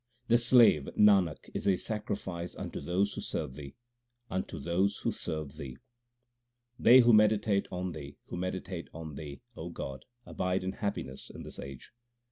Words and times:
The 0.29 0.39
slave 0.39 0.89
Nanak 0.97 1.51
is 1.53 1.67
a 1.67 1.77
sacrifice 1.77 2.55
unto 2.55 2.81
those 2.81 3.13
who 3.13 3.21
serve 3.21 3.53
Thee, 3.53 3.75
unto 4.31 4.57
those 4.57 4.97
who 4.97 5.11
serve 5.11 5.57
Thee. 5.57 5.77
They 6.79 7.01
who 7.01 7.13
meditate 7.13 7.67
on 7.71 7.91
Thee, 7.91 8.17
who 8.25 8.35
meditate 8.35 8.87
on 8.95 9.13
Thee, 9.13 9.41
O 9.55 9.69
God, 9.69 10.05
abide 10.25 10.63
in 10.63 10.71
happiness 10.71 11.29
in 11.29 11.43
this 11.43 11.59
age. 11.59 11.91